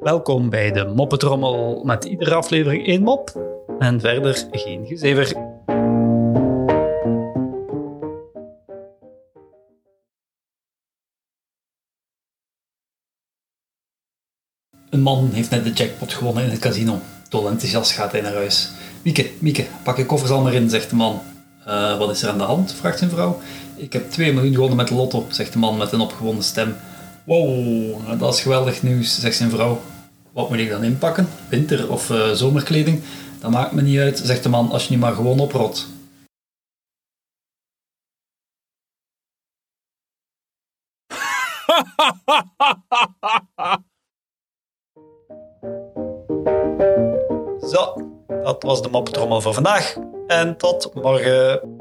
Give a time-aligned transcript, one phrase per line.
[0.00, 3.40] Welkom bij de Moppetrommel met iedere aflevering één mop
[3.78, 5.36] en verder geen gezever.
[14.90, 16.98] Een man heeft net de jackpot gewonnen in het casino.
[17.28, 18.70] Dol enthousiast gaat hij naar huis.
[19.02, 21.20] Mieke, Mieke, pak je koffers al maar in, zegt de man.
[21.66, 22.72] "Eh, wat is er aan de hand?
[22.72, 23.40] vraagt zijn vrouw.
[23.76, 26.76] Ik heb 2 miljoen gewonnen met de lotto, zegt de man met een opgewonden stem.
[27.24, 29.80] Wow, dat is geweldig nieuws, zegt zijn vrouw.
[30.32, 31.28] Wat moet ik dan inpakken?
[31.48, 33.02] Winter- of eh, zomerkleding?
[33.40, 35.86] Dat maakt me niet uit, zegt de man, als je niet maar gewoon oprot.
[47.72, 47.94] Zo,
[48.42, 49.96] dat was de moppetrommel voor vandaag.
[50.26, 51.73] En tot morgen.